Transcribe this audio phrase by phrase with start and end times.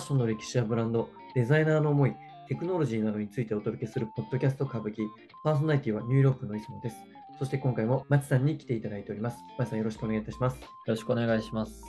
[0.00, 2.16] ッションの歴史やブランド、デザイナーの思い、
[2.48, 5.06] テクノロジーなどについてお届けするポッドキャスト歌舞伎、
[5.44, 6.96] パーソナリティはニューヨークのいつもです。
[7.38, 9.38] そして今回も松さんに来ていただいております。
[9.58, 10.60] 松さんよろしくお願いいたします。
[10.60, 11.82] よろしくお願いします。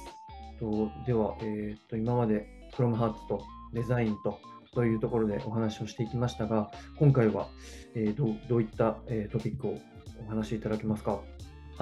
[0.60, 2.46] とでは、えーっと、今まで
[2.76, 3.42] クロムハーツと
[3.74, 4.40] デザインと
[4.74, 7.48] というところでお話をしていきましたが、今回は、
[7.96, 9.78] えーどうどういった、えートピックを
[10.26, 11.20] お話しいただけますか？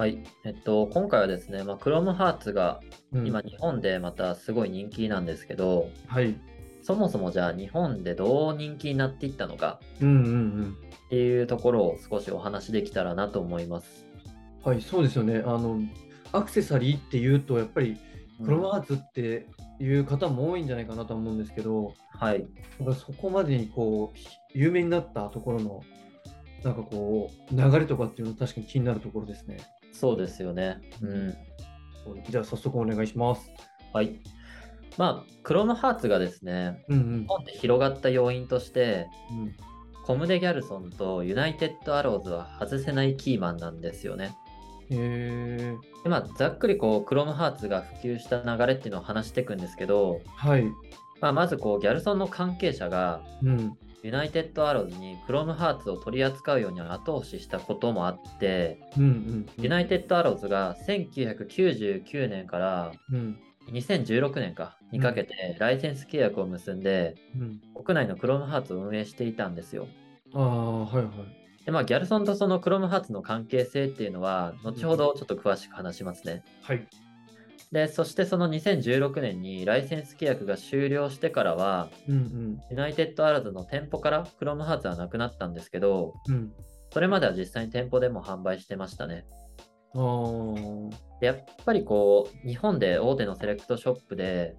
[0.00, 0.22] はい。
[0.44, 2.80] えっと、今回はですね、まあ、クロームハーツが
[3.12, 6.40] うん今日本でまたすごい人気なんですけど、はい。
[6.80, 10.76] そもそもじゃあ日本でどう人気になっていったのかうんうんうん。
[11.06, 14.06] っていうところを少しお話できたらなと思います。
[14.64, 15.42] はい、そうですよね。
[15.44, 15.78] あの、
[16.32, 17.98] アクセサリーっていうと、やっぱり
[18.42, 19.48] クロムハーツって
[19.80, 22.46] いう方も多いんじゃないかなと思うんですけど、はい。
[22.78, 24.18] なんかそこまでにこう、
[24.54, 25.82] 有名になったところの、
[26.64, 29.58] なんかこう、流れとかっていうの確かに気になるところですね。
[29.92, 30.80] そうですよね。
[31.02, 31.34] うん。
[32.28, 33.50] じゃあ早速お願いします。
[33.92, 34.20] はい。
[34.98, 39.38] まあ、クロームハーツがですね、うん日本で広がった要因として、うん。
[39.40, 39.54] うん、
[40.04, 44.34] コムデ・ギャルソンとユナイテッド・アローズは外せないキーマンなんですよね。
[44.90, 50.64] へえでまあ、ざっくりこう、クロムハーツが普及した流れっていうのを話していくんですけど、はい。
[51.20, 53.78] まあ、まずこう、ギャルソンの関係者が、うん。
[54.02, 59.46] ユナイテッドアローズにクロムハーツを取り扱うように後押ししたこともあって、うんうん。
[59.58, 63.38] ユナイテッドアローズが1999年からうん。
[63.70, 67.60] 2016年かにかけてライセンス契約を結んで、うん。
[67.84, 69.86] 国内のクロムハーツを運営していたんですよ。
[70.34, 71.64] ああ、はいはい。
[71.64, 76.42] で、まあ、ギャルソンとそのクロムハーツの関係性っていうのは、後ほどちょっと詳しく話しますね。
[76.62, 76.86] はい。
[77.72, 86.34] で、そしてその2016年にライセンス契約が終了してからは、うんユナイテッドアローズの店舗からクロムハーツはなくなったんですけど、うん。
[86.34, 86.52] うん。
[86.92, 89.24] それまでは実際に店舗でも販売してましたね。
[91.20, 94.56] やっぱりこう、日本で大手のセレクトショップで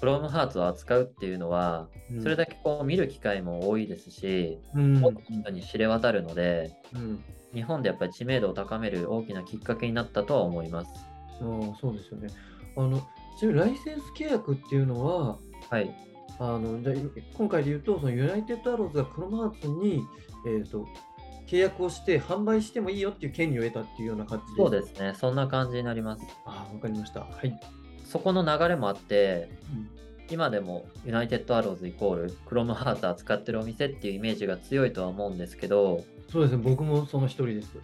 [0.00, 1.88] クロームハーツを扱うっていうのは、
[2.22, 5.04] それだけこう見る機会も多いですし、うん。
[5.04, 7.22] 多くの人に知れ渡るので、うん。
[7.52, 11.09] 日本でやっぱり知名度を高める大きなきっかけになったとは思います。
[11.40, 12.28] ああ、そうですよね。
[12.76, 12.98] あの、
[13.38, 15.94] ちなみにライセンス契約っていうのは、はい。
[16.38, 16.94] あの、じゃあ
[17.34, 20.02] 今回で言うと、そのユナイテッドアローズがクロムハーツに、
[20.46, 20.86] えっ、と、
[21.46, 25.14] 契約をして販売してもいいよっていう権利を得たっていうような感じそうですね。
[25.16, 26.24] そんな感じになります。
[26.46, 27.20] ああ、わかりました。
[27.20, 27.60] はい。
[28.04, 36.62] そこの流れもあって、うん今でもユナイテッドアローズイコールクロムハーツ扱ってるお店っていうイメージが強いとは思うんですけど、そうですね。
[36.62, 37.76] 僕もその一人です。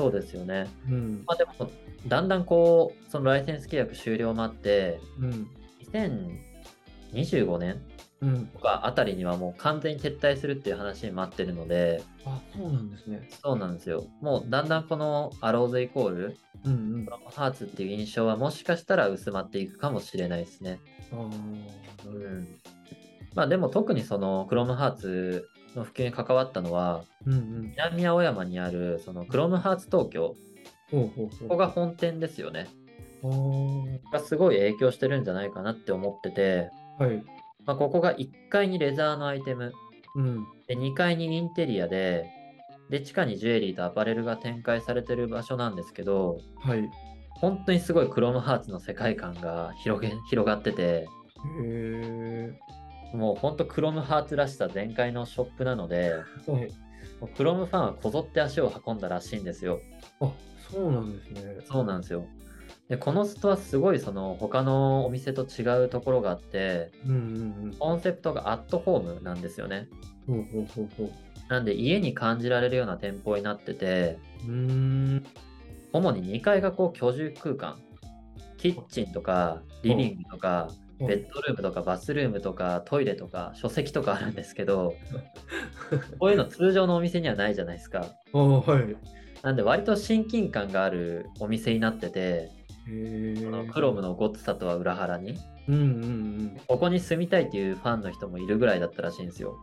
[0.00, 0.66] そうですよね。
[0.88, 1.24] うん。
[1.26, 1.52] まあでも、
[2.06, 5.50] だんだんこう、そのライセンス契約終了もあって、うん。
[5.92, 7.82] 2025年
[8.22, 8.46] うん。
[8.46, 13.28] とかあたりにはもう完全に撤退するっていう話に待ってるので、あ、そうなんですね。
[13.42, 14.06] そうなんですよ。
[14.22, 20.80] もうだんだんこのアローズイコールうんうんハーツっていう印象はもしかしたら薄まっていくかもしれないですね。
[21.12, 21.16] あ。
[21.16, 22.48] うん。
[23.34, 25.48] まあでも特にそのクロムハーツ
[25.78, 27.70] の普及に関わったのは、うんうん。
[27.70, 30.34] 南青山にあるそのクロムハーツ東京。
[30.90, 31.10] こ
[31.48, 32.66] こが本店ですよね。
[34.12, 37.22] がすごい影響してるんじゃないかなって思ってて、はい。
[37.66, 39.72] まあ、ここが1階にレザーのアイテム、
[40.16, 40.46] うん。
[40.66, 42.26] で2階にインテリアで、
[42.88, 46.80] で、地下にジュエリーとアパレルが展開されてる場所なんですけど、はい。
[46.80, 46.90] へ
[47.40, 51.06] 本当にすごいクロムハーツの世界観が広げ広がってて、
[51.62, 52.58] え。
[53.12, 56.14] もう本当クロムハーツらしさ全開のショップなので、
[56.46, 56.72] はい。
[57.36, 59.80] クロムファンはこぞって足を運んだらしいんですよ。
[60.20, 60.32] あ、
[60.70, 61.56] そうなんですね。
[61.64, 62.24] そうなんですよ。
[62.88, 67.16] で、このストアすごいその他のお店と違うところがあって、うんう
[67.68, 69.88] んコンセプトがアットホームなんですよね。
[70.28, 70.44] うん。
[70.44, 71.10] ほうほうほうほう。
[71.48, 75.26] なんで家に感じられるような店舗になってて、うーん。
[75.92, 77.78] 主に2階がこう居住空間。
[78.56, 84.94] キッチンとかリビングとかうんベッドルームとかバスルームとかトイレとか書籍とかあるんですけど、
[86.18, 88.06] こういうの通常のお店にはないじゃないですか。
[88.32, 88.96] はい。
[89.42, 92.50] なんで割と親近感があるお店になってて、へ
[92.88, 93.36] え。
[93.36, 95.38] そのクロムのゴッツさとは裏腹に、
[95.68, 99.56] うんうんここに住みたいっていうファンの人もいるぐらいだったらしいんですよ。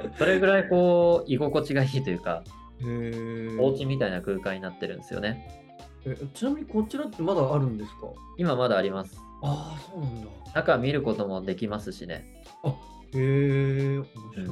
[0.00, 0.12] うん。
[0.18, 2.42] それぐらいこう居心地がいいというか。
[2.82, 5.46] お家みたいな空間になってるんですよね。
[6.06, 8.06] えちなみにこちらってまだあるんですか？
[8.38, 9.20] 今まだあります。
[9.42, 10.26] ああ、そうなんだ。
[10.54, 12.42] 中見ることもできますしね。
[12.64, 12.74] あ、へ
[13.14, 13.98] え。
[13.98, 14.48] 面白い。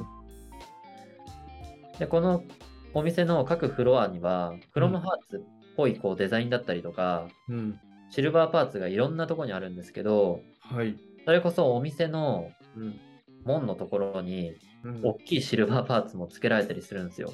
[1.99, 2.45] で、この
[2.95, 5.41] お店の各フロアには、クロムハーツっ
[5.77, 7.81] ぽいこうデザインだったりとか、うん。
[8.11, 10.97] シルバーパーツがいろんなとこにあるんですけど、はい。
[11.25, 12.99] それこそお店のうん。
[13.45, 14.51] 門のところに、
[14.85, 17.33] うん大きいシルバーパーツも付けられたりするんですよ。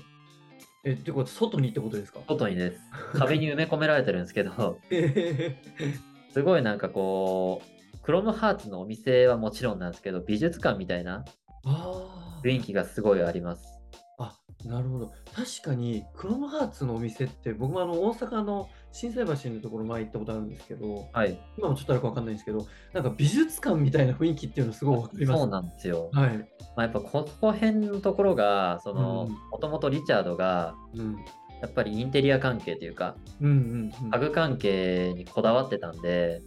[0.83, 2.21] え、ってことは外にってことですか？
[2.27, 2.81] 外にです。
[3.19, 5.57] 壁に埋め込められてるんですけど、へ
[6.35, 7.63] すごいなんかこ
[7.95, 11.25] う、クロムハーツのお店はもちろんなんですけど、美術館みたいな
[12.43, 13.63] 雰囲気がすごいあります。
[14.19, 15.13] あなるほど。
[15.33, 25.39] 確かに、クロムハーツのお店って、僕もあの大阪の心斎橋のところ前行ったことあるんですけど、はい、今もちょっとあるか分かんないんですけど、なんか美術館みたいな雰囲気っていうのすごい分かります。
[25.39, 26.11] そうなんですよ。
[26.13, 26.37] はい。
[26.37, 26.45] ま
[26.79, 31.17] あ、やっぱここ辺のところが、その、もともとリチャードが、うん、
[31.61, 36.43] やっぱりインテリア関係というか、うんうんうん、家具関係にこだわってたんで、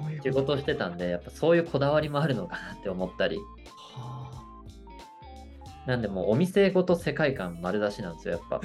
[0.00, 3.36] そういう仕事してたんで、やっぱそういうこだわりもあるのかなって思ったり。
[3.36, 4.30] はあ
[5.86, 8.60] なんでもうお店ごと世界観丸出しなんですよ、やっぱ。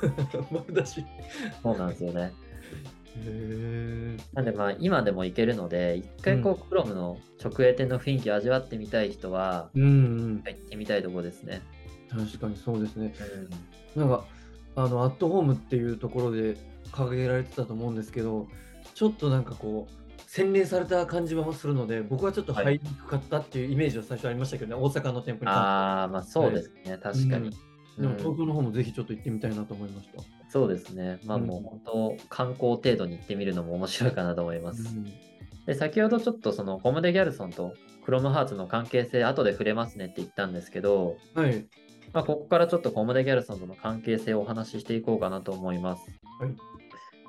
[0.50, 1.04] 丸出し。
[1.62, 2.32] そうなんですよね。
[4.34, 11.62] なんでまあ今でも行けるので、一回こう、クロムの直営店の雰囲気を味わってみたい人は、うん、行ってみたいところですね。
[12.08, 13.14] 確かにそうですね。
[13.94, 14.24] うん、なんか、
[14.76, 16.56] あの、アットホームっていうところで
[16.92, 18.46] 掲げられてたと思うんですけど、
[18.94, 27.50] ちょっとなんかこう、洗練された感じはするので、僕はちょっと入りにくかったっていうイメージは最初ありましたけどね、大阪の店舗にああ、まあそうですね、はい、確かに。
[27.96, 30.22] うん、でも東京の方もぜひちょっと行ってみたいなと思いました。
[30.50, 31.20] そうですね。
[31.24, 34.94] まあもう本当、観光程度に行ってみるのも面白いかなと思います。
[34.94, 35.04] うん、
[35.64, 37.72] で先ほどちょっとそのコムデ・ギャルソンと
[38.04, 41.66] クロムハーツの関係性、後で触れますねって言ったんですけど、はい。
[42.16, 46.10] まあ、ここからちょっとコムデ・ギャルソンとの関係性をお話ししていこうかなと思います。
[46.40, 46.56] はい。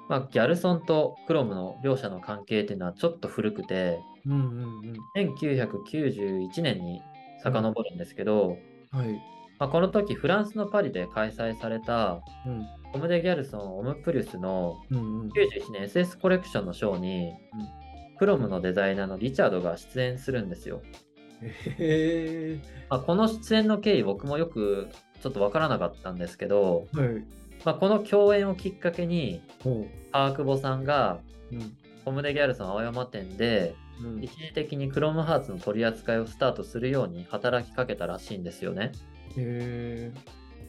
[0.08, 7.02] まあ、ギャルソンとクロムの両者の関係っていうのはちょっと古くて、うんうんうん、1991年に
[7.44, 8.60] 遡るんですけど、
[8.92, 9.22] はい、
[9.60, 17.36] まあ、この時フランスのパリで開催された、うん、コムデ・ギャルソン・オムプリュスの91年 SS コレクションのショーに、うん、
[18.18, 20.82] クロムのデザイナーのリチャードが出演するんですよ。
[21.42, 24.90] へまあ、この出演の経緯僕もよく
[25.22, 27.24] ちょっと分からなかったんですけど、はい、
[27.66, 29.42] まあ、この共演をきっかけに、
[30.12, 31.20] 川久保さんが、
[31.52, 38.92] うん、コムデ・ギャルソン青山店で、うん、一時的にクロムハーツの取り扱いをスタートするように働きかけたらしいんですよね。
[39.36, 40.12] へ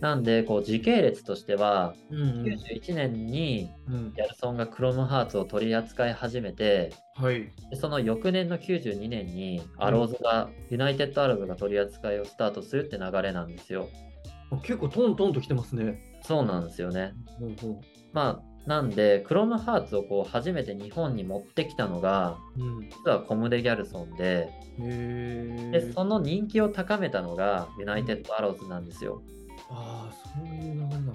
[0.00, 3.70] なんでこう時系列としては、うんうん、91年に
[4.14, 13.88] ギャルソンがクロムハーツを取り扱い始めて、はい、でその翌年の92年にアローズが、ユナイテッドアローズが取り扱いをスタートするって流れなんですよ。
[14.62, 16.00] 結構トントンと来てますね。
[16.22, 17.12] そうなんですよね。
[17.40, 17.80] うんうん、
[18.12, 29.22] まあなんで、クロムハーツをこう初めて日本に持ってきたのが、うん、実はコムデ・ギャルソンでで、その人気を高めたのがユナイテッド・アローズなんですよ。
[29.70, 31.12] うん、ああ、そういう流れなんだ。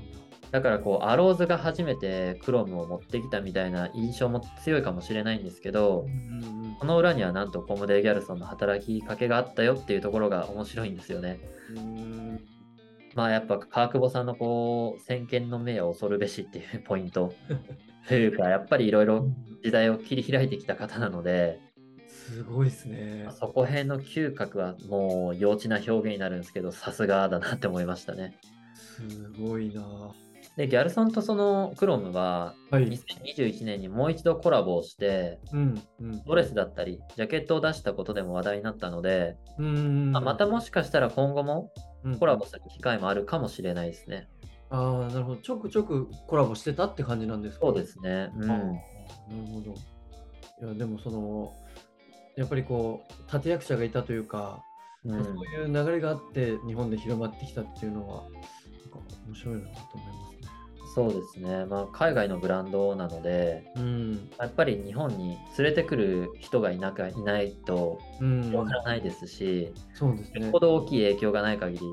[0.51, 11.39] だからこう、アローズが初めてクロムを持ってきたみたいな印象も強いかもしれないんですけど、うんうん、この裏にはなんとコムデ・ギャルソンの働きかけがあったよっていうところが面白いんですよね。
[11.75, 12.53] うん
[13.15, 17.33] まあやっぱ川久保さんのこう先見の明を恐るべしっていうポイント
[18.07, 19.27] というかやっぱりいろいろ
[19.63, 21.59] 時代を切り開いてきた方なので
[22.13, 28.37] すごいですねそこへんの嗅覚はもう幼稚な表現になるんですけどさすがだなって思いましたね
[28.75, 29.83] すごいな
[30.55, 41.71] でギャルソンとそのクロムは2021年にもう一度コラボをして、うんうん、ドレスだったりジャケットを出したことでも話題になったので、まあ、またもしかしたら今後も
[42.19, 44.27] コラボする機会もあるかもしれないですね。
[44.69, 45.37] うん、ああ、なるほど。
[45.37, 48.29] ちょくちょくコラボしてたって感じなんですか、ね、そうですね。
[48.35, 48.47] うん。
[48.47, 48.75] なる
[49.51, 49.71] ほど。
[49.71, 51.53] いや、でもその、
[52.35, 54.63] やっぱりこう、立役者がいたというか、
[55.05, 58.23] うん、そういう流れがあって日本で広まってきたっていうのは、
[59.27, 60.43] 面白いなと思いますね。
[60.95, 67.99] そうですね、まあ、海外のブランドなので、うん、やっぱり日本に連れてくる人がいなかいないと
[68.53, 71.85] わからないですし、うん、そうですね、ほど大きい影響がない限り、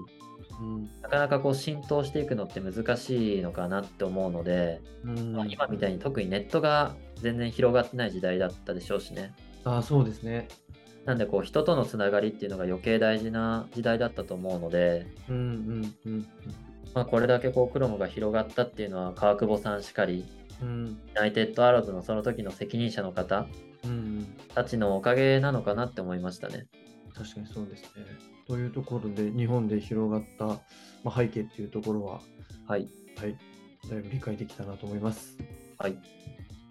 [0.61, 5.33] うん、なかなかこう浸透していくのって難しいのかなって思うので、うん。
[5.33, 9.33] まあ、今みたいに特にネットが全然広がってない時代だったでしょうしね。
[9.65, 10.49] あそうですね
[11.05, 16.27] なんでこう人とのつながりっていうのが余計大事な時代だったと思うので、うんうんうん、
[16.95, 20.27] まあ、これだけこうクロムが広がったっていうのは川久保さんしかり、
[20.61, 23.47] うん、ユナイテッドアローズのその時の責任者の方、
[23.85, 26.67] うん、たちのおかげなのかなって思いましたね。
[27.15, 27.91] 確かにそうですね。
[28.47, 30.47] というところで日本で広がった、
[31.05, 32.21] まあ、背景っていうところは、
[32.67, 33.37] はい、はい、
[33.89, 35.39] だいぶ理解できたなと思います。
[35.79, 35.97] はい。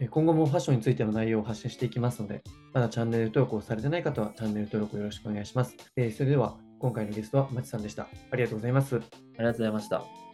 [0.07, 2.41] 今後もファッションについての内容を発信していきますので、
[2.73, 5.75] まだチャンネル登録をされてない方はチャンネル登録よろしくお願いします。
[5.95, 8.07] えー、それでは今回のゲストはまちさんでした。
[8.31, 8.95] ありがとうございます。
[8.95, 9.03] あり
[9.43, 10.28] がとうございました。